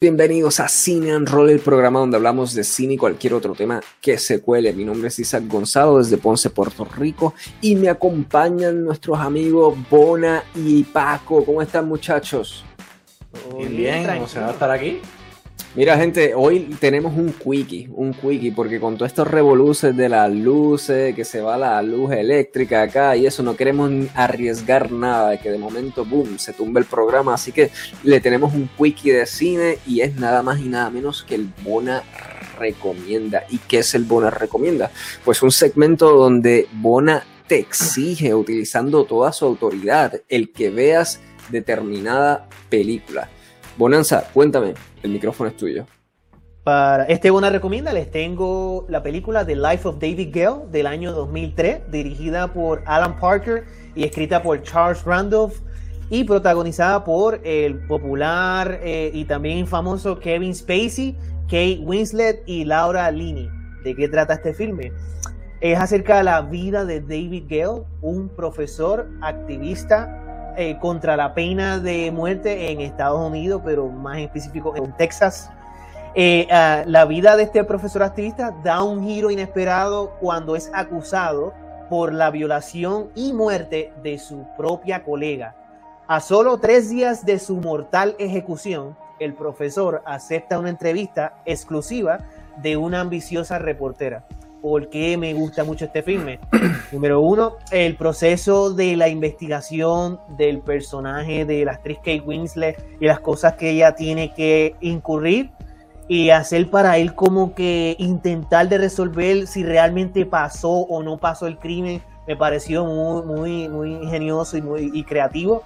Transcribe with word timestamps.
Bienvenidos 0.00 0.60
a 0.60 0.68
Cine 0.68 1.10
and 1.10 1.28
Roll, 1.28 1.50
el 1.50 1.58
programa 1.58 1.98
donde 1.98 2.18
hablamos 2.18 2.54
de 2.54 2.62
cine 2.62 2.94
y 2.94 2.96
cualquier 2.96 3.34
otro 3.34 3.54
tema 3.54 3.80
que 4.00 4.16
se 4.16 4.40
cuele. 4.40 4.72
Mi 4.72 4.84
nombre 4.84 5.08
es 5.08 5.18
Isaac 5.18 5.42
Gonzalo 5.48 5.98
desde 5.98 6.18
Ponce, 6.18 6.50
Puerto 6.50 6.84
Rico 6.84 7.34
y 7.60 7.74
me 7.74 7.88
acompañan 7.88 8.84
nuestros 8.84 9.18
amigos 9.18 9.76
Bona 9.90 10.44
y 10.54 10.84
Paco. 10.84 11.44
¿Cómo 11.44 11.60
están 11.60 11.88
muchachos? 11.88 12.64
Bien, 13.56 13.76
bien, 13.76 14.08
emocionado 14.08 14.52
estar 14.52 14.70
aquí. 14.70 15.00
Mira, 15.74 15.96
gente, 15.96 16.34
hoy 16.34 16.74
tenemos 16.80 17.16
un 17.16 17.32
quickie, 17.32 17.88
un 17.92 18.12
quickie, 18.12 18.50
porque 18.52 18.80
con 18.80 18.96
todos 18.96 19.12
estos 19.12 19.28
revoluces 19.28 19.96
de 19.96 20.08
las 20.08 20.32
luces, 20.32 21.14
que 21.14 21.24
se 21.24 21.40
va 21.40 21.56
la 21.56 21.80
luz 21.82 22.10
eléctrica 22.12 22.82
acá 22.82 23.16
y 23.16 23.26
eso, 23.26 23.42
no 23.42 23.54
queremos 23.54 23.90
arriesgar 24.14 24.90
nada 24.90 25.38
que 25.38 25.50
de 25.50 25.58
momento, 25.58 26.04
boom, 26.04 26.38
se 26.38 26.52
tumbe 26.52 26.80
el 26.80 26.86
programa. 26.86 27.34
Así 27.34 27.52
que 27.52 27.70
le 28.02 28.20
tenemos 28.20 28.54
un 28.54 28.68
quickie 28.76 29.12
de 29.12 29.26
cine 29.26 29.78
y 29.86 30.00
es 30.00 30.16
nada 30.16 30.42
más 30.42 30.58
y 30.58 30.68
nada 30.68 30.90
menos 30.90 31.22
que 31.22 31.34
el 31.36 31.48
Bona 31.62 32.02
Recomienda. 32.58 33.44
¿Y 33.50 33.58
qué 33.58 33.78
es 33.78 33.94
el 33.94 34.04
Bona 34.04 34.30
Recomienda? 34.30 34.90
Pues 35.24 35.42
un 35.42 35.52
segmento 35.52 36.10
donde 36.10 36.66
Bona 36.72 37.24
te 37.46 37.58
exige, 37.58 38.34
utilizando 38.34 39.04
toda 39.04 39.32
su 39.32 39.44
autoridad, 39.44 40.20
el 40.28 40.50
que 40.50 40.70
veas 40.70 41.20
determinada 41.50 42.48
película. 42.68 43.30
Bonanza, 43.78 44.24
cuéntame, 44.34 44.74
el 45.04 45.12
micrófono 45.12 45.50
es 45.50 45.56
tuyo. 45.56 45.86
Para 46.64 47.04
este 47.04 47.30
Bona 47.30 47.48
Recomienda 47.48 47.92
les 47.92 48.10
tengo 48.10 48.84
la 48.88 49.04
película 49.04 49.46
The 49.46 49.54
Life 49.54 49.86
of 49.86 50.00
David 50.00 50.30
Gale 50.32 50.66
del 50.72 50.88
año 50.88 51.12
2003, 51.12 51.88
dirigida 51.88 52.52
por 52.52 52.82
Alan 52.86 53.20
Parker 53.20 53.66
y 53.94 54.02
escrita 54.02 54.42
por 54.42 54.60
Charles 54.64 55.04
Randolph 55.04 55.60
y 56.10 56.24
protagonizada 56.24 57.04
por 57.04 57.40
el 57.44 57.78
popular 57.86 58.80
eh, 58.82 59.12
y 59.14 59.24
también 59.26 59.64
famoso 59.68 60.18
Kevin 60.18 60.56
Spacey, 60.56 61.16
Kate 61.44 61.78
Winslet 61.80 62.42
y 62.46 62.64
Laura 62.64 63.08
Linney. 63.12 63.48
¿De 63.84 63.94
qué 63.94 64.08
trata 64.08 64.34
este 64.34 64.54
filme? 64.54 64.90
Es 65.60 65.78
acerca 65.78 66.16
de 66.16 66.24
la 66.24 66.40
vida 66.40 66.84
de 66.84 67.00
David 67.00 67.44
Gale, 67.48 67.84
un 68.00 68.28
profesor 68.28 69.08
activista 69.20 70.27
eh, 70.60 70.76
contra 70.80 71.16
la 71.16 71.34
pena 71.34 71.78
de 71.78 72.10
muerte 72.10 72.72
en 72.72 72.80
Estados 72.80 73.24
Unidos, 73.24 73.62
pero 73.64 73.86
más 73.86 74.18
específico 74.18 74.74
en 74.74 74.90
Texas. 74.96 75.52
Eh, 76.16 76.48
ah, 76.50 76.82
la 76.84 77.04
vida 77.04 77.36
de 77.36 77.44
este 77.44 77.62
profesor 77.62 78.02
activista 78.02 78.52
da 78.64 78.82
un 78.82 79.04
giro 79.06 79.30
inesperado 79.30 80.16
cuando 80.20 80.56
es 80.56 80.68
acusado 80.74 81.54
por 81.88 82.12
la 82.12 82.32
violación 82.32 83.08
y 83.14 83.32
muerte 83.32 83.92
de 84.02 84.18
su 84.18 84.48
propia 84.56 85.04
colega. 85.04 85.54
A 86.08 86.18
solo 86.18 86.58
tres 86.58 86.90
días 86.90 87.24
de 87.24 87.38
su 87.38 87.58
mortal 87.58 88.16
ejecución, 88.18 88.96
el 89.20 89.34
profesor 89.34 90.02
acepta 90.06 90.58
una 90.58 90.70
entrevista 90.70 91.34
exclusiva 91.44 92.18
de 92.56 92.76
una 92.76 92.98
ambiciosa 92.98 93.60
reportera 93.60 94.24
por 94.60 94.88
qué 94.88 95.16
me 95.16 95.34
gusta 95.34 95.64
mucho 95.64 95.86
este 95.86 96.02
filme. 96.02 96.40
Número 96.92 97.20
uno, 97.20 97.56
el 97.70 97.96
proceso 97.96 98.72
de 98.72 98.96
la 98.96 99.08
investigación 99.08 100.20
del 100.36 100.60
personaje 100.60 101.44
de 101.44 101.64
la 101.64 101.72
actriz 101.72 101.98
Kate 101.98 102.22
Winslet 102.24 102.98
y 103.00 103.06
las 103.06 103.20
cosas 103.20 103.54
que 103.54 103.70
ella 103.70 103.94
tiene 103.94 104.34
que 104.34 104.74
incurrir 104.80 105.50
y 106.08 106.30
hacer 106.30 106.70
para 106.70 106.96
él 106.96 107.14
como 107.14 107.54
que 107.54 107.96
intentar 107.98 108.68
de 108.68 108.78
resolver 108.78 109.46
si 109.46 109.62
realmente 109.62 110.24
pasó 110.24 110.70
o 110.70 111.02
no 111.02 111.18
pasó 111.18 111.46
el 111.46 111.58
crimen 111.58 112.02
me 112.28 112.36
pareció 112.36 112.84
muy, 112.84 113.22
muy, 113.22 113.68
muy 113.70 113.92
ingenioso 113.94 114.58
y 114.58 114.62
muy 114.62 115.02
creativo. 115.04 115.62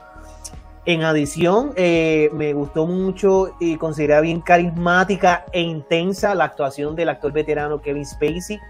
En 0.85 1.03
adición, 1.03 1.73
eh, 1.75 2.31
me 2.33 2.53
gustó 2.53 2.87
mucho 2.87 3.57
y 3.59 3.77
consideré 3.77 4.21
bien 4.21 4.41
carismática 4.41 5.45
e 5.51 5.61
intensa 5.61 6.37
la 6.37 6.45
actuación 6.45 6.95
del 6.95 7.09
actor 7.09 7.33
veterano 7.33 7.83
Kevin 7.83 8.07
Spacey 8.07 8.61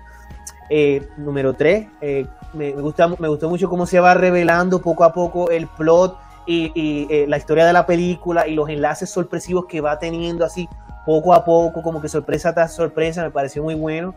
eh, 0.74 1.06
número 1.18 1.52
3, 1.52 1.86
eh, 2.00 2.26
me, 2.54 2.70
gusta, 2.72 3.06
me 3.18 3.28
gustó 3.28 3.50
mucho 3.50 3.68
cómo 3.68 3.84
se 3.84 4.00
va 4.00 4.14
revelando 4.14 4.80
poco 4.80 5.04
a 5.04 5.12
poco 5.12 5.50
el 5.50 5.66
plot 5.66 6.16
y, 6.46 6.72
eh, 7.10 7.26
la 7.28 7.36
historia 7.36 7.66
de 7.66 7.74
la 7.74 7.84
película 7.84 8.48
y 8.48 8.54
los 8.54 8.70
enlaces 8.70 9.10
sorpresivos 9.10 9.66
que 9.66 9.82
va 9.82 9.98
teniendo 9.98 10.46
así 10.46 10.66
poco 11.04 11.34
a 11.34 11.44
poco, 11.44 11.82
como 11.82 12.00
que 12.00 12.08
sorpresa 12.08 12.54
tras 12.54 12.74
sorpresa, 12.74 13.22
me 13.22 13.30
pareció 13.30 13.62
muy 13.62 13.74
bueno. 13.74 14.14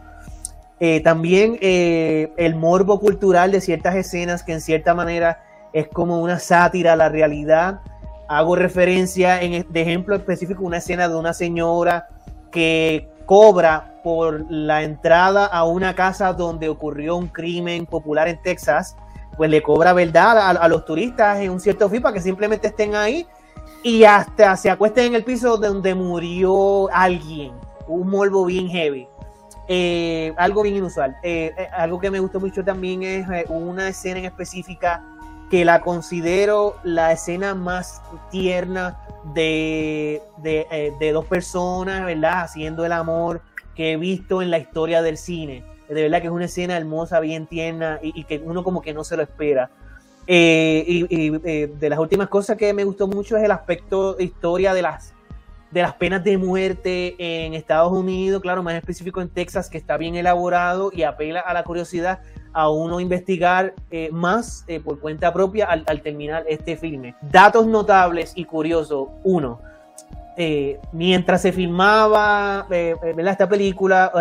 también 1.03 1.57
el 1.59 2.55
morbo 2.55 3.01
cultural 3.01 3.51
de 3.51 3.59
ciertas 3.59 3.95
escenas 3.95 4.41
que 4.41 4.53
en 4.53 4.61
cierta 4.61 4.93
manera 4.93 5.43
es 5.73 5.89
como 5.89 6.21
una 6.21 6.39
sátira 6.39 6.93
a 6.93 6.95
la 6.95 7.09
realidad. 7.09 7.81
Hago 8.29 8.55
referencia 8.55 9.41
en, 9.41 9.65
de 9.69 9.81
ejemplo 9.81 10.15
específico 10.15 10.63
una 10.63 10.77
escena 10.77 11.09
de 11.09 11.15
una 11.15 11.33
señora 11.33 12.07
que 12.49 13.09
cobra 13.25 13.99
por 14.03 14.45
la 14.49 14.83
entrada 14.83 15.45
a 15.45 15.63
una 15.65 15.95
casa 15.95 16.33
donde 16.33 16.69
ocurrió 16.69 17.15
un 17.15 17.27
crimen 17.27 17.85
popular 17.85 18.27
en 18.27 18.41
Texas, 18.41 18.95
pues 19.35 19.49
le 19.49 19.61
cobra 19.61 19.93
verdad 19.93 20.57
a, 20.57 20.67
los 20.67 20.85
turistas 20.85 21.39
en 21.39 21.51
un 21.51 21.59
cierto 21.59 21.89
fee 21.89 21.99
para 21.99 22.13
que 22.13 22.21
simplemente 22.21 22.67
estén 22.67 22.95
ahí 22.95 23.27
y 23.83 24.03
hasta 24.03 24.55
se 24.55 24.69
acuesten 24.69 25.07
en 25.07 25.15
el 25.15 25.23
piso 25.23 25.57
donde 25.57 25.93
murió 25.93 26.89
alguien, 26.93 27.53
un 27.87 28.09
morbo 28.09 28.45
bien 28.45 28.67
heavy. 28.67 29.07
Eh, 29.67 30.31
algo 30.37 30.61
bien 30.61 30.75
inusual. 30.75 31.17
Eh, 31.23 31.51
eh, 31.57 31.67
algo 31.75 31.99
que 31.99 32.11
me 32.11 32.19
gustó 32.19 32.39
mucho 32.39 32.63
también 32.63 33.01
es 33.01 33.27
una 33.49 33.87
escena 33.87 34.19
en 34.19 34.25
específica 34.25 35.03
que 35.55 35.63
la 35.63 35.79
considero 35.79 36.75
la 36.83 37.13
escena 37.13 37.55
más 37.55 38.01
tierna 38.29 38.99
de, 39.33 40.21
de, 40.43 41.11
dos 41.13 41.23
personas, 41.27 42.05
¿verdad? 42.05 42.41
Haciendo 42.41 42.85
el 42.85 42.91
amor 42.91 43.39
que 43.73 43.93
he 43.93 43.97
visto 43.97 44.41
en 44.41 44.51
la 44.51 44.57
historia 44.57 45.01
del 45.01 45.17
cine. 45.17 45.63
De 45.87 46.01
verdad 46.01 46.19
que 46.19 46.27
es 46.27 46.33
una 46.33 46.43
escena 46.43 46.75
hermosa, 46.75 47.21
bien 47.21 47.47
tierna 47.47 47.99
y, 48.01 48.25
que 48.25 48.39
uno 48.39 48.65
como 48.65 48.81
que 48.81 48.93
no 48.93 49.05
se 49.05 49.15
lo 49.15 49.23
espera. 49.23 49.69
Eh, 50.27 50.83
y, 50.85 51.39
eh, 51.49 51.71
de 51.79 51.89
las 51.89 51.99
últimas 51.99 52.27
cosas 52.27 52.57
que 52.57 52.73
me 52.73 52.83
gustó 52.83 53.07
mucho 53.07 53.37
es 53.37 53.43
el 53.45 53.51
aspecto 53.51 54.15
de 54.15 54.25
historia 54.25 54.73
de 54.73 54.81
las, 54.81 55.13
de 55.71 55.81
las 55.81 55.93
penas 55.95 56.23
de 56.23 56.37
muerte 56.37 57.15
en 57.17 57.53
Estados 57.53 57.91
Unidos, 57.91 58.41
claro, 58.41 58.63
más 58.63 58.75
específico 58.75 59.21
en 59.21 59.29
Texas, 59.29 59.69
que 59.69 59.77
está 59.77 59.97
bien 59.97 60.15
elaborado 60.15 60.91
y 60.93 61.03
apela 61.03 61.41
a 61.41 61.53
la 61.53 61.63
curiosidad 61.63 62.19
a 62.53 62.69
uno 62.69 63.01
investigar 63.01 63.73
eh, 63.91 64.09
más 64.13 64.65
por 64.85 64.99
cuenta 64.99 65.33
propia 65.33 65.65
al, 65.65 66.01
terminar 66.01 66.45
este 66.47 66.77
filme. 66.77 67.15
Datos 67.21 67.67
notables 67.67 68.31
y 68.35 68.45
curiosos. 68.45 69.09
Uno, 69.23 69.59
eh, 70.37 70.79
mientras 70.91 71.41
se 71.41 71.53
filmaba 71.53 72.67
eh, 72.69 72.95
eh, 73.01 73.15
esta 73.17 73.47
película, 73.47 74.11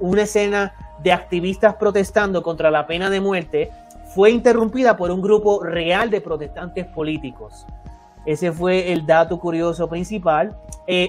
una 0.00 0.22
escena 0.22 0.74
de 1.02 1.12
activistas 1.12 1.76
protestando 1.76 2.42
contra 2.42 2.70
la 2.70 2.86
pena 2.86 3.08
de 3.08 3.20
muerte 3.20 3.70
fue 4.14 4.30
interrumpida 4.30 4.96
por 4.96 5.10
un 5.12 5.22
grupo 5.22 5.62
real 5.62 6.10
de 6.10 6.20
protestantes 6.20 6.86
políticos. 6.86 7.66
Ese 8.28 8.52
fue 8.52 8.92
el 8.92 9.06
dato 9.06 9.40
curioso 9.40 9.88
principal. 9.88 10.54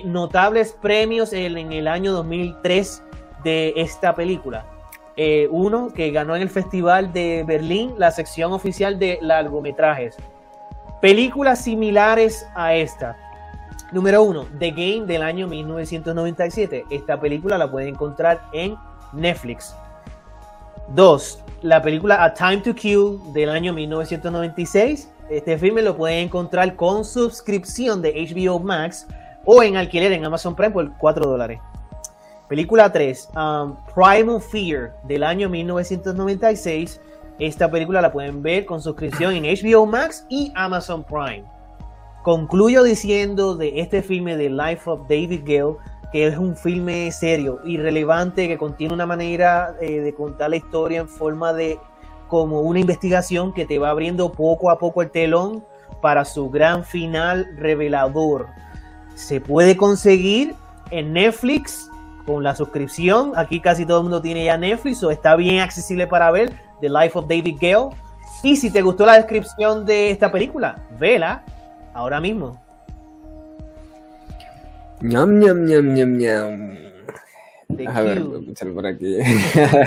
notables 0.06 0.72
premios 0.82 1.34
en, 1.34 1.74
el 1.74 1.88
año 1.88 2.14
2003 2.14 3.04
de 3.44 3.74
esta 3.76 4.16
película. 4.16 4.66
uno 5.52 5.90
que 5.94 6.12
ganó 6.12 6.38
en 6.38 6.42
el 6.42 6.50
Festival 6.50 7.12
de 7.12 7.44
Berlín 7.46 7.94
la 7.98 8.12
sección 8.12 8.54
oficial 8.54 8.98
de 8.98 9.20
largometrajes. 9.22 10.16
Películas 11.02 11.62
similares 11.62 12.48
a 12.56 12.74
esta 12.74 13.18
Número 13.92 14.22
uno, 14.22 14.46
The 14.60 14.70
Game 14.70 15.06
del 15.08 15.24
año 15.24 15.48
1997. 15.48 16.86
Esta 16.92 17.20
película 17.20 17.58
la 17.58 17.70
pueden 17.70 17.90
encontrar 17.90 18.40
en 18.54 18.76
Netflix. 19.14 19.76
Dos, 20.90 21.44
la 21.64 21.82
película 21.82 22.24
A 22.24 22.34
Time 22.34 22.58
to 22.58 22.76
Kill 22.76 23.20
del 23.34 23.50
año 23.50 23.74
1996. 23.74 25.10
Este 25.30 25.60
filme 25.60 25.84
lo 25.84 25.96
pueden 25.96 26.26
encontrar 26.26 26.76
con 26.76 27.06
suscripción 27.06 28.02
de 28.02 28.14
HBO 28.14 28.60
Max 28.60 29.06
o 29.46 29.62
en 29.62 29.78
alquiler 29.78 30.12
en 30.12 30.26
Amazon 30.26 30.56
Prime 30.56 30.72
por 30.72 30.98
4 30.98 31.24
dólares. 31.24 31.60
Película 32.48 32.92
3, 32.92 33.30
um, 33.36 33.76
Primal 33.94 34.42
Fear 34.42 34.96
del 35.04 35.24
año 35.24 35.48
1996. 35.48 37.00
Esta 37.38 37.70
película 37.70 38.02
la 38.02 38.12
pueden 38.12 38.42
ver 38.42 38.66
con 38.66 38.82
suscripción 38.82 39.36
en 39.36 39.44
HBO 39.44 39.86
Max 39.86 40.26
y 40.30 40.52
Amazon 40.56 41.04
Prime. 41.04 41.44
Concluyo 42.24 42.82
diciendo 42.82 43.56
de 43.56 43.82
este 43.82 44.02
filme 44.02 44.36
de 44.36 44.50
Life 44.50 44.90
of 44.90 45.02
David 45.08 45.42
Gale 45.46 45.78
que 46.12 46.26
es 46.26 46.38
un 46.38 46.56
filme 46.56 47.12
serio 47.12 47.60
y 47.64 47.78
relevante 47.78 48.48
que 48.48 48.58
contiene 48.58 48.94
una 48.96 49.06
manera 49.06 49.76
eh, 49.80 50.00
de 50.00 50.14
contar 50.14 50.50
la 50.50 50.56
historia 50.56 51.02
en 51.02 51.08
forma 51.08 51.54
de 51.54 51.80
como 52.30 52.62
una 52.62 52.80
investigación 52.80 53.52
que 53.54 53.66
te 53.66 53.80
va 53.80 53.90
abriendo 53.90 54.32
poco 54.32 54.70
a 54.70 54.80
poco 54.80 55.02
el 55.02 55.12
telón 55.12 55.66
para 56.02 56.24
su 56.24 56.50
gran 56.50 56.86
final 56.86 57.48
revelador. 57.58 58.48
Se 59.16 59.42
puede 59.42 59.76
conseguir 59.76 60.56
en 60.92 61.12
Netflix 61.12 61.90
con 62.26 62.44
la 62.44 62.56
suscripción. 62.56 63.34
Aquí 63.36 63.60
casi 63.60 63.86
todo 63.86 63.98
el 63.98 64.04
mundo 64.04 64.22
tiene 64.22 64.46
ya 64.46 64.58
Netflix 64.58 65.04
o 65.04 65.12
está 65.12 65.36
bien 65.36 65.60
accesible 65.60 66.08
para 66.08 66.32
ver 66.32 66.54
The 66.80 66.90
Life 66.90 67.18
of 67.18 67.28
David 67.28 67.58
Gale. 67.60 67.90
Y 68.44 68.56
si 68.56 68.72
te 68.72 68.82
gustó 68.82 69.06
la 69.06 69.16
descripción 69.16 69.86
de 69.86 70.12
esta 70.12 70.32
película, 70.32 70.78
vela 70.98 71.44
ahora 71.94 72.22
mismo. 72.22 72.62
A 77.88 78.02
ver, 78.02 78.24
por 78.74 78.86
aquí. 78.86 79.18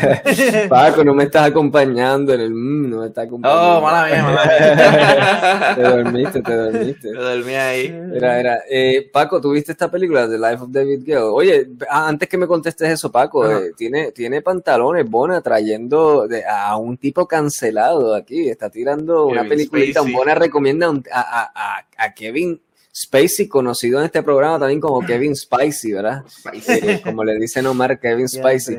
Paco, 0.69 1.05
no 1.05 1.15
me 1.15 1.25
estás 1.25 1.49
acompañando 1.49 2.33
en 2.33 2.41
el. 2.41 2.51
Mm, 2.51 2.91
no 2.91 3.01
me 3.01 3.07
estás 3.07 3.27
acompañando. 3.27 3.79
Oh, 3.79 3.81
mala 3.81 4.07
mía, 4.07 4.23
mala 4.23 4.45
mía. 4.45 5.75
te 5.75 5.83
dormiste, 5.83 6.43
te 6.43 6.57
dormiste. 6.57 7.13
Te 7.13 7.19
dormí 7.19 7.55
ahí. 7.55 8.01
Era, 8.15 8.41
era. 8.41 8.59
Eh, 8.69 9.11
Paco, 9.13 9.41
¿tuviste 9.41 9.73
esta 9.73 9.91
película, 9.91 10.29
The 10.29 10.39
Life 10.39 10.63
of 10.63 10.71
David 10.71 11.03
Gale? 11.05 11.21
Oye, 11.21 11.69
antes 11.89 12.29
que 12.29 12.39
me 12.39 12.47
contestes 12.47 12.91
eso, 12.91 13.11
Paco, 13.11 13.51
eh, 13.51 13.73
tiene, 13.77 14.13
tiene 14.13 14.43
pantalones 14.43 15.09
Bona 15.09 15.41
trayendo 15.41 16.27
de, 16.29 16.45
a 16.45 16.77
un 16.77 16.97
tipo 16.97 17.27
cancelado 17.27 18.15
aquí. 18.15 18.49
Está 18.49 18.71
tirando 18.71 19.27
una 19.27 19.45
peliculita. 19.45 20.03
Bona 20.03 20.35
recomienda 20.35 20.89
a, 20.89 21.21
a, 21.21 21.53
a, 21.55 21.87
a 21.97 22.15
Kevin 22.15 22.61
Spacey, 22.95 23.49
conocido 23.49 23.99
en 24.01 24.05
este 24.05 24.23
programa 24.23 24.59
también 24.59 24.81
como 24.81 25.01
Kevin 25.07 25.35
Spicy, 25.35 25.93
¿verdad? 25.93 26.25
Eh, 26.69 27.01
como 27.03 27.25
le 27.25 27.37
dicen 27.39 27.67
Omar, 27.67 27.99
Kevin 27.99 28.29
Spicy. 28.29 28.77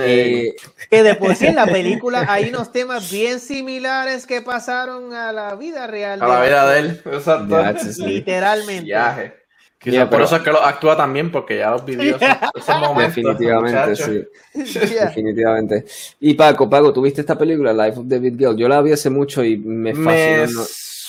Eh, 0.00 0.54
que 0.90 1.02
de 1.02 1.14
por 1.14 1.34
sí 1.34 1.46
en 1.46 1.56
la 1.56 1.66
película 1.66 2.26
hay 2.28 2.50
unos 2.50 2.72
temas 2.72 3.10
bien 3.10 3.40
similares 3.40 4.26
que 4.26 4.42
pasaron 4.42 5.14
a 5.14 5.32
la 5.32 5.54
vida 5.54 5.86
real. 5.86 6.22
A 6.22 6.28
la 6.28 6.42
vida 6.42 6.70
de 6.70 6.78
él, 6.78 7.02
exacto. 7.06 7.56
Literalmente. 8.06 8.84
Viaje. 8.84 9.32
por 10.10 10.20
eso 10.20 10.36
es 10.36 10.42
que 10.42 10.50
lo 10.50 10.62
actúa 10.62 10.94
también, 10.94 11.32
porque 11.32 11.58
ya 11.58 11.70
los 11.70 11.84
vivió 11.86 12.18
ese 12.54 12.72
momento. 12.74 13.32
Definitivamente, 13.32 13.96
sí. 13.96 14.24
Definitivamente. 14.78 15.84
Y 16.20 16.34
Paco, 16.34 16.68
Paco, 16.68 16.92
¿tuviste 16.92 17.22
esta 17.22 17.38
película, 17.38 17.72
Life 17.72 17.98
of 17.98 18.06
David 18.06 18.36
Gill? 18.36 18.56
Yo 18.56 18.68
la 18.68 18.82
vi 18.82 18.92
hace 18.92 19.08
mucho 19.08 19.42
y 19.42 19.56
me 19.56 19.94
fascinó 19.94 20.64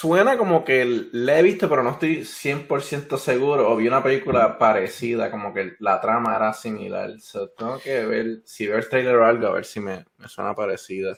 suena 0.06 0.38
como 0.38 0.64
que 0.64 1.08
la 1.14 1.40
he 1.40 1.42
visto, 1.42 1.68
pero 1.68 1.82
no 1.82 1.92
estoy 1.92 2.20
100% 2.20 3.18
seguro. 3.18 3.72
O 3.72 3.76
vi 3.76 3.88
una 3.88 4.04
película 4.04 4.58
parecida, 4.58 5.32
como 5.32 5.52
que 5.52 5.74
la 5.80 6.00
trama 6.00 6.36
era 6.36 6.54
similar. 6.54 7.12
tengo 7.58 7.80
que 7.80 8.06
ver, 8.06 8.42
si 8.46 8.68
ver 8.68 8.88
trailer 8.88 9.16
o 9.16 9.26
algo, 9.26 9.48
a 9.48 9.54
ver 9.54 9.66
si 9.66 9.80
me, 9.80 10.06
suena 10.28 10.54
parecida. 10.54 11.18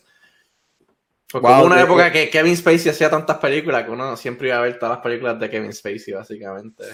Porque 1.29 1.45
hubo 1.45 1.65
una 1.65 1.81
época 1.81 2.09
que 2.09 2.29
Kevin 2.29 2.55
Spacey 2.55 2.89
hacía 2.89 3.09
tantas 3.09 3.37
películas 3.39 3.83
que 3.83 3.91
uno 3.91 4.15
siempre 4.15 4.47
iba 4.47 4.57
a 4.57 4.61
ver 4.61 4.79
todas 4.79 4.95
las 4.95 5.03
películas 5.03 5.37
de 5.37 5.49
Kevin 5.49 5.73
Spacey, 5.73 6.13
básicamente. 6.13 6.85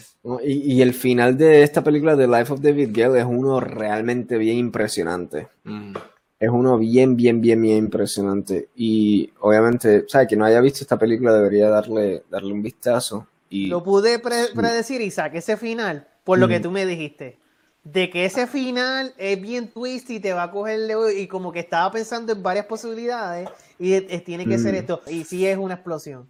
Y, 0.44 0.82
el 0.82 0.96
final 0.96 1.38
de 1.38 1.62
esta 1.62 1.84
película 1.84 2.16
de 2.16 2.28
Life 2.28 2.52
of 2.52 2.62
David 2.62 2.90
Gale 2.92 3.20
es 3.20 3.26
uno 3.26 3.60
realmente 3.60 4.40
bien 4.40 4.58
impresionante. 4.58 5.50
Mm 5.64 5.94
es 6.44 6.50
uno 6.50 6.78
bien, 6.78 7.16
bien, 7.16 7.40
bien, 7.40 7.62
bien 7.62 7.78
impresionante. 7.78 8.70
Y 8.76 9.32
obviamente, 9.40 10.04
¿sabes? 10.10 10.28
Que 10.28 10.36
no 10.36 10.44
haya 10.44 10.60
visto 10.60 10.82
esta 10.82 11.00
película 11.00 11.32
debería 11.32 11.70
darle, 11.70 12.24
darle 12.30 12.52
un 12.52 12.62
vistazo. 12.62 13.28
Y... 13.50 13.68
Lo 13.68 13.82
pude 13.82 14.20
predecir, 14.20 15.00
Isaac, 15.00 15.36
ese 15.36 15.56
final, 15.56 16.06
por 16.26 16.40
lo 16.40 16.50
que 16.50 16.60
tú 16.60 16.70
me 16.70 16.86
dijiste. 16.86 17.40
De 17.86 18.10
que 18.10 18.26
ese 18.26 18.46
final 18.48 19.14
es 19.18 19.42
bien 19.42 19.70
twist 19.70 20.10
y 20.10 20.20
te 20.20 20.34
va 20.34 20.44
a 20.44 20.52
coger 20.52 20.80
y 21.16 21.28
como 21.28 21.54
que 21.54 21.60
estaba 21.60 21.90
pensando 21.92 22.34
en 22.34 22.44
varias 22.44 22.66
posibilidades 22.66 23.48
y 23.80 24.02
tiene 24.02 24.46
que 24.46 24.58
ser 24.58 24.76
esto. 24.76 25.02
Y 25.08 25.24
sí 25.24 25.48
es 25.48 25.58
una 25.58 25.76
explosión. 25.76 26.30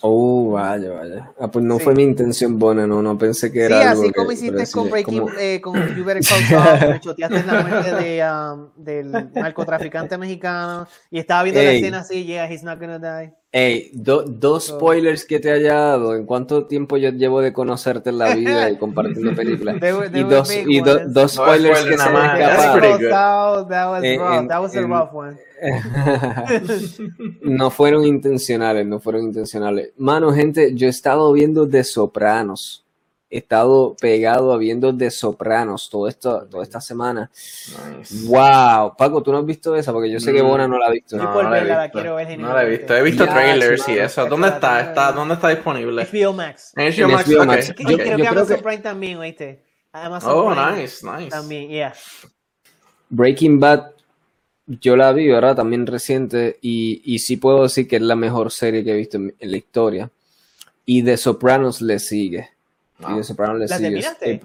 Oh, 0.00 0.52
vaya, 0.52 0.92
vaya. 0.92 1.32
Ah, 1.40 1.50
pues 1.50 1.64
no 1.64 1.78
fue 1.78 1.94
mi 1.94 2.04
intención 2.04 2.58
buena, 2.58 2.86
no, 2.86 3.02
no 3.02 3.18
pensé 3.18 3.50
que 3.50 3.64
era. 3.64 3.94
Sí, 3.94 4.00
así 4.00 4.12
como 4.12 4.30
hiciste 4.30 4.70
con 4.70 4.90
Breaking, 4.90 5.26
eh, 5.38 5.60
con 5.60 5.74
You 5.96 6.04
Better 6.04 6.22
Call 6.24 7.00
choteaste 7.00 7.42
la 7.44 7.62
muerte 7.62 7.94
de, 7.94 8.24
um, 8.24 8.70
del 8.76 9.10
narcotraficante 9.34 10.16
mexicano 10.16 10.86
y 11.10 11.18
estaba 11.18 11.42
viendo 11.42 11.60
la 11.62 11.72
escena 11.72 11.98
así, 12.00 12.24
yeah, 12.24 12.48
he's 12.50 12.62
not 12.62 12.78
gonna 12.78 12.98
die. 12.98 13.32
Ey, 13.50 13.90
dos 13.94 14.66
spoilers 14.66 15.24
que 15.24 15.40
te 15.40 15.50
haya 15.50 15.74
dado. 15.74 16.14
¿En 16.14 16.26
cuánto 16.26 16.66
tiempo 16.66 16.98
yo 16.98 17.10
llevo 17.10 17.40
de 17.40 17.54
conocerte 17.54 18.10
en 18.10 18.18
la 18.18 18.34
vida 18.34 18.70
y 18.70 18.76
compartiendo 18.76 19.34
películas? 19.36 19.76
y 20.12 20.22
dos, 20.22 20.54
y 20.54 20.80
dos 20.80 21.32
spoilers 21.32 21.84
que 21.84 21.96
se 21.96 22.02
han 22.02 22.40
escapado. 22.40 22.80
No 27.42 27.70
fueron 27.70 28.04
intencionales, 28.04 28.86
no 28.86 29.00
fueron 29.00 29.24
intencionales. 29.24 29.92
Mano, 29.96 30.32
gente, 30.32 30.74
yo 30.74 30.86
he 30.86 30.90
estado 30.90 31.32
viendo 31.32 31.66
de 31.66 31.82
Sopranos 31.84 32.84
he 33.30 33.38
estado 33.38 33.94
pegado 34.00 34.52
a 34.52 34.56
viendo 34.56 34.92
de 34.92 35.10
Sopranos 35.10 35.90
todo 35.90 36.08
esto, 36.08 36.46
toda 36.50 36.62
esta 36.62 36.80
semana. 36.80 37.30
Wow, 38.24 38.96
Paco, 38.96 39.22
¿tú 39.22 39.32
no 39.32 39.38
has 39.38 39.46
visto 39.46 39.76
esa? 39.76 39.92
Porque 39.92 40.10
yo 40.10 40.18
sé 40.18 40.32
que 40.32 40.40
Bona 40.40 40.66
no 40.66 40.78
la 40.78 40.86
ha 40.86 40.90
visto. 40.90 41.16
No, 41.16 41.24
no, 41.42 41.50
la, 41.50 41.58
he 41.58 42.68
visto. 42.70 42.96
He 42.96 43.02
visto 43.02 43.26
trailers 43.26 43.88
y 43.88 43.98
eso. 43.98 44.26
¿Dónde 44.26 44.48
está? 44.48 44.80
está? 44.80 45.12
¿Dónde 45.12 45.34
está 45.34 45.48
disponible? 45.50 46.06
HBO 46.10 46.32
Max. 46.32 46.72
En 46.76 46.92
HBO 46.92 47.08
Max. 47.08 47.28
HBO 47.28 47.44
Max. 47.44 47.74
Yo, 47.78 47.98
creo 47.98 48.16
que 48.16 48.26
Amazon 48.26 48.60
Prime 48.62 48.78
también, 48.78 49.18
¿oíste? 49.18 49.62
oh, 50.24 50.54
nice, 50.54 51.06
nice. 51.06 51.30
También, 51.30 51.68
yeah. 51.68 51.94
Breaking 53.10 53.58
Bad 53.58 53.92
yo 54.68 54.96
la 54.96 55.12
vi, 55.12 55.28
¿verdad? 55.28 55.56
También 55.56 55.86
reciente 55.86 56.58
y, 56.60 57.00
y 57.04 57.20
sí 57.20 57.38
puedo 57.38 57.62
decir 57.62 57.88
que 57.88 57.96
es 57.96 58.02
la 58.02 58.16
mejor 58.16 58.52
serie 58.52 58.84
que 58.84 58.92
he 58.92 58.96
visto 58.96 59.16
en, 59.16 59.34
en 59.38 59.50
la 59.50 59.56
historia. 59.56 60.10
Y 60.84 61.02
The 61.02 61.16
Sopranos 61.16 61.80
le 61.80 61.98
sigue. 61.98 62.50
Y 62.98 63.16
de 63.16 63.24
Sopranos 63.24 63.58
le 63.58 63.68
sigue. 63.68 64.04
Eh, 64.22 64.40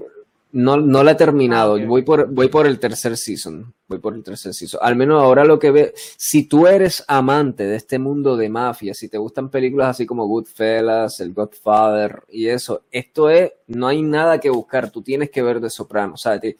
no, 0.53 0.77
no 0.77 1.03
la 1.03 1.11
he 1.11 1.15
terminado. 1.15 1.75
Ah, 1.75 1.85
voy, 1.85 2.03
por, 2.03 2.27
voy 2.27 2.47
por 2.47 2.67
el 2.67 2.77
tercer 2.79 3.17
season. 3.17 3.73
Voy 3.88 3.97
por 3.97 4.13
el 4.13 4.23
tercer 4.23 4.53
season. 4.53 4.79
Al 4.83 4.95
menos 4.95 5.21
ahora 5.21 5.45
lo 5.45 5.57
que 5.57 5.71
ve. 5.71 5.94
Si 5.95 6.44
tú 6.47 6.67
eres 6.67 7.03
amante 7.07 7.63
de 7.63 7.75
este 7.75 7.97
mundo 7.97 8.38
de 8.38 8.50
mafia, 8.50 8.94
si 8.94 9.09
te 9.09 9.17
gustan 9.17 9.50
películas 9.50 9.89
así 9.89 10.05
como 10.05 10.27
Goodfellas, 10.27 11.19
El 11.21 11.33
Godfather 11.33 12.21
y 12.29 12.47
eso, 12.47 12.83
esto 12.91 13.31
es. 13.31 13.51
No 13.65 13.88
hay 13.88 14.03
nada 14.03 14.39
que 14.39 14.51
buscar. 14.51 14.91
Tú 14.91 15.01
tienes 15.01 15.31
que 15.31 15.41
ver 15.41 15.59
de 15.59 15.71
Sopranos. 15.71 16.21
¿sabes? 16.21 16.55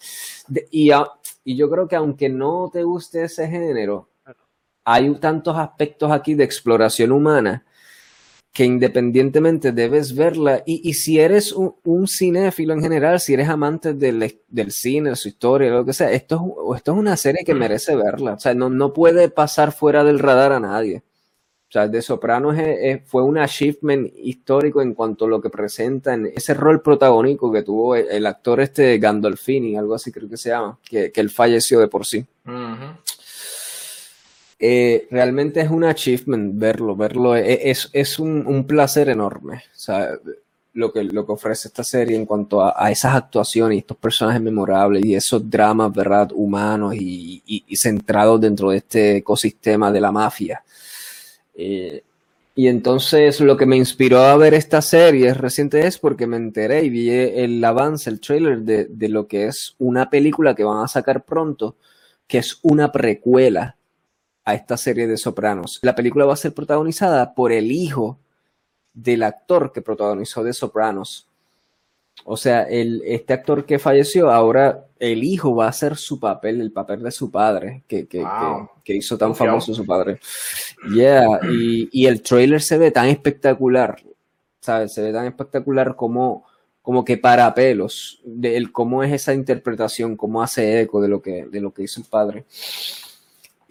y, 0.72 0.90
y 1.44 1.56
yo 1.56 1.70
creo 1.70 1.88
que 1.88 1.96
aunque 1.96 2.30
no 2.30 2.72
te 2.74 2.82
guste 2.82 3.26
ese 3.26 3.48
género, 3.48 4.10
hay 4.86 5.14
tantos 5.16 5.56
aspectos 5.56 6.12
aquí 6.12 6.34
de 6.34 6.44
exploración 6.44 7.12
humana 7.12 7.64
que 8.54 8.66
independientemente 8.66 9.72
debes 9.72 10.14
verla 10.14 10.62
y, 10.64 10.88
y 10.88 10.94
si 10.94 11.20
eres 11.20 11.52
un, 11.52 11.76
un, 11.84 12.08
cinéfilo 12.08 12.76
en 12.76 12.82
general, 12.82 13.20
si 13.20 13.34
eres 13.34 13.50
amante 13.50 13.96
del, 13.96 14.40
del 14.48 14.72
cine, 14.72 15.16
su 15.16 15.30
historia, 15.30 15.72
lo 15.72 15.84
que 15.84 15.94
sea, 15.94 16.12
esto 16.12 16.36
es, 16.72 16.78
esto 16.78 16.92
es 16.92 16.98
una 17.00 17.18
serie 17.18 17.44
que 17.44 17.56
merece 17.56 17.96
verla. 17.96 18.34
O 18.34 18.40
sea, 18.40 18.54
no, 18.54 18.70
no 18.70 18.94
puede 18.94 19.30
pasar 19.30 19.72
fuera 19.72 20.04
del 20.04 20.20
radar 20.20 20.52
a 20.52 20.60
nadie. 20.60 21.02
O 21.68 21.74
sea, 21.74 21.88
De 21.88 22.04
Sopranos 22.04 22.56
fue 23.08 23.24
un 23.24 23.40
achievement 23.40 24.14
histórico 24.18 24.84
en 24.84 24.94
cuanto 24.94 25.26
a 25.26 25.28
lo 25.28 25.42
que 25.42 25.50
presenta 25.50 26.14
en 26.14 26.28
ese 26.28 26.54
rol 26.54 26.84
protagónico 26.84 27.52
que 27.52 27.64
tuvo 27.64 27.96
el, 27.96 28.24
actor 28.28 28.62
este 28.62 29.00
Gandolfini, 29.00 29.76
algo 29.76 29.96
así 29.96 30.12
creo 30.12 30.30
que 30.30 30.38
se 30.38 30.50
llama, 30.50 30.78
que, 30.88 31.12
que 31.12 31.22
él 31.22 31.32
falleció 31.32 31.80
de 31.80 31.88
por 31.88 32.06
sí. 32.06 32.24
Eh, 34.60 35.08
realmente 35.12 35.62
es 35.62 35.70
un 35.70 35.84
achievement 35.84 36.58
verlo, 36.58 36.96
verlo 36.96 37.36
e, 37.36 37.70
es, 37.70 37.90
es 37.94 38.20
un, 38.20 38.66
placer 38.68 39.10
enorme. 39.10 39.64
O 39.76 39.80
sea, 39.80 40.10
lo 40.74 40.92
que, 40.92 41.04
lo 41.04 41.26
que 41.26 41.32
ofrece 41.32 41.68
esta 41.68 41.84
serie 41.84 42.16
en 42.16 42.26
cuanto 42.26 42.64
a, 42.64 42.92
esas 42.92 43.16
actuaciones 43.16 43.76
y 43.76 43.80
estos 43.80 43.98
personajes 43.98 44.42
memorables 44.42 45.06
y 45.06 45.16
esos 45.16 45.50
dramas, 45.50 45.94
¿verdad? 45.94 46.30
Humanos 46.34 46.96
y, 46.96 47.64
centrados 47.76 48.40
dentro 48.42 48.70
de 48.72 48.78
este 48.78 49.18
ecosistema 49.18 49.92
de 49.92 50.02
la 50.02 50.12
mafia. 50.12 50.64
Eh, 51.56 52.04
y 52.56 52.68
entonces 52.68 53.40
lo 53.42 53.58
que 53.58 53.66
me 53.66 53.78
inspiró 53.78 54.20
a 54.20 54.38
ver 54.38 54.54
esta 54.54 54.82
serie 54.82 55.34
reciente 55.34 55.88
es 55.88 55.98
porque 55.98 56.28
me 56.28 56.38
enteré 56.38 56.84
y 56.86 56.90
vi 56.90 57.10
el 57.10 57.64
avance, 57.66 58.10
el 58.10 58.20
trailer 58.20 58.62
de 58.62 59.10
lo 59.10 59.28
que 59.28 59.48
es 59.48 59.76
una 59.80 60.10
película 60.10 60.56
que 60.56 60.64
van 60.64 60.84
a 60.84 60.88
sacar 60.88 61.24
pronto, 61.24 61.76
que 62.28 62.38
es 62.38 62.60
una 62.62 62.92
precuela 62.92 63.76
a 64.46 64.54
esta 64.54 64.78
serie 64.78 65.08
de 65.08 65.18
Sopranos. 65.18 65.80
La 65.82 65.96
película 65.96 66.26
va 66.26 66.34
a 66.34 66.38
ser 66.38 66.54
protagonizada 66.54 67.34
por 67.34 67.52
el 67.52 67.72
hijo 67.72 68.20
del 68.94 69.24
actor 69.24 69.72
que 69.72 69.82
protagonizó 69.82 70.44
de 70.44 70.54
Sopranos. 70.54 71.28
O 72.26 72.38
sea, 72.38 72.64
el, 72.64 73.02
este 73.06 73.34
actor 73.34 73.66
que 73.66 73.80
falleció, 73.80 74.30
ahora 74.32 74.86
el 75.00 75.24
hijo 75.24 75.56
va 75.56 75.66
a 75.66 75.70
hacer 75.70 75.98
su 75.98 76.20
papel, 76.20 76.62
el 76.62 76.72
papel 76.72 77.04
de 77.04 77.12
su 77.12 77.32
padre, 77.32 77.84
que, 77.88 78.08
que, 78.08 78.24
que, 78.84 78.96
hizo 78.96 79.18
tan 79.18 79.36
famoso 79.36 79.74
su 79.74 79.86
padre. 79.86 80.20
Yeah, 80.94 81.40
y, 81.52 81.90
y, 81.92 82.06
el 82.06 82.22
trailer 82.22 82.62
se 82.62 82.78
ve 82.78 82.92
tan 82.92 83.08
espectacular, 83.08 84.02
¿sabes? 84.62 84.94
Se 84.94 85.02
ve 85.02 85.12
tan 85.12 85.26
espectacular 85.26 85.96
como, 85.96 86.46
como 86.82 87.04
que 87.04 87.18
para 87.18 87.54
pelos, 87.54 88.22
de 88.24 88.56
el, 88.56 88.72
cómo 88.72 89.04
es 89.04 89.12
esa 89.12 89.34
interpretación, 89.34 90.16
cómo 90.16 90.42
hace 90.42 90.82
eco 90.82 91.02
de 91.02 91.08
lo 91.08 91.22
que, 91.22 91.46
de 91.46 91.60
lo 91.60 91.74
que 91.74 91.84
hizo 91.84 92.00
el 92.00 92.08
padre. 92.08 92.46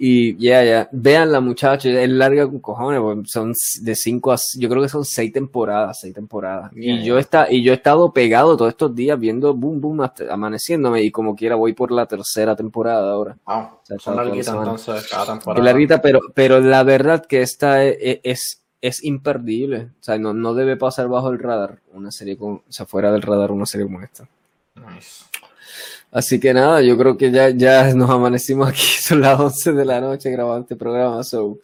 Y 0.04 0.36
ya, 0.36 0.64
ya, 0.64 0.88
vean 0.90 1.30
la 1.30 1.38
muchacha, 1.38 1.88
es 1.88 2.08
larga 2.08 2.46
con 2.46 2.58
cojones, 2.58 3.30
son 3.30 3.52
de 3.82 3.94
cinco 3.94 4.32
a, 4.32 4.36
yo 4.58 4.68
creo 4.68 4.82
que 4.82 4.88
son 4.88 5.04
seis 5.04 5.32
temporadas, 5.32 6.00
seis 6.00 6.12
temporadas. 6.12 6.72
y 6.74 7.04
yo 7.04 7.18
está, 7.18 7.46
y 7.48 7.62
yo 7.62 7.70
he 7.70 7.76
estado 7.76 8.12
pegado 8.12 8.56
todos 8.56 8.70
estos 8.70 8.96
días 8.96 9.16
viendo 9.16 9.54
Boom 9.54 9.80
Boom 9.80 10.10
amaneciéndome 10.28 11.02
y 11.02 11.12
como 11.12 11.36
quiera 11.36 11.54
voy 11.54 11.72
por 11.72 11.92
la 11.92 12.06
tercera 12.06 12.56
temporada 12.56 13.12
ahora. 13.12 13.38
Wow, 13.46 13.98
son 14.00 14.16
larguitas 14.16 14.48
entonces 14.48 15.06
cada 15.08 15.34
temporada. 15.34 15.64
Larguita, 15.64 16.02
pero, 16.02 16.18
pero 16.34 16.58
la 16.58 16.82
verdad 16.82 17.24
que 17.24 17.40
esta 17.40 17.84
es, 17.84 18.18
es, 18.24 18.64
es, 18.80 19.04
imperdible. 19.04 19.90
O 20.00 20.02
sea, 20.02 20.18
no, 20.18 20.34
no 20.34 20.54
debe 20.54 20.76
pasar 20.76 21.06
bajo 21.06 21.30
el 21.30 21.38
radar 21.38 21.78
una 21.92 22.10
serie 22.10 22.36
con, 22.36 22.54
o 22.54 22.62
sea, 22.70 22.86
fuera 22.86 23.12
del 23.12 23.22
radar 23.22 23.52
una 23.52 23.66
serie 23.66 23.86
como 23.86 24.02
esta. 24.02 24.28
Nice. 24.74 25.26
Así 26.12 26.38
que 26.38 26.52
nada, 26.52 26.82
yo 26.82 26.96
creo 26.98 27.16
que 27.16 27.30
ya, 27.30 27.48
ya 27.50 27.92
nos 27.94 28.10
amanecimos 28.10 28.68
aquí, 28.68 28.80
son 29.00 29.20
las 29.22 29.40
11 29.40 29.72
de 29.72 29.84
la 29.84 30.00
noche 30.00 30.30
grabando 30.30 30.60
este 30.62 30.76
programa, 30.76 31.24
so 31.24 31.58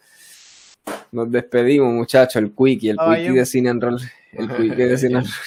nos 1.11 1.31
despedimos 1.31 1.93
muchachos, 1.93 2.37
el 2.37 2.51
quickie, 2.51 2.89
el 2.89 2.97
Ah, 2.99 3.13
quickie 3.15 3.27
yo- 3.27 3.33
de 3.35 3.45
Cine 3.45 3.69
and 3.69 3.83
Roll, 3.83 3.99
el 4.33 4.47
quickie 4.57 4.85
de 4.85 4.97
Cine 4.97 5.17
and 5.19 5.25
Roll. 5.27 5.35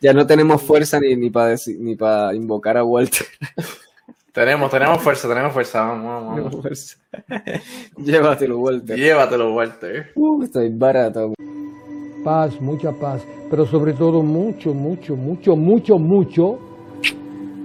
Ya 0.00 0.12
no 0.12 0.24
tenemos 0.24 0.62
fuerza 0.62 1.00
ni, 1.00 1.16
ni 1.16 1.30
para 1.30 1.56
ni 1.78 1.96
para 1.96 2.32
invocar 2.34 2.76
a 2.76 2.84
Walter. 2.84 3.26
Tenemos, 4.30 4.70
tenemos 4.70 5.02
fuerza, 5.02 5.26
tenemos 5.26 5.52
fuerza. 5.52 5.80
Vamos, 5.80 6.04
vamos, 6.04 6.34
Tenemos 6.34 6.50
vamos. 6.52 6.62
fuerza. 6.62 6.96
Llévatelo, 7.96 8.58
Walter. 8.58 8.96
Llévatelo, 8.96 9.54
Walter. 9.54 10.12
Uh, 10.14 10.42
estoy 10.44 10.68
barato. 10.68 11.32
paz, 12.22 12.60
mucha 12.60 12.92
paz, 12.92 13.22
pero 13.50 13.66
sobre 13.66 13.94
todo 13.94 14.22
mucho, 14.22 14.74
mucho, 14.74 15.16
mucho, 15.16 15.56
mucho, 15.56 15.98
mucho 15.98 16.58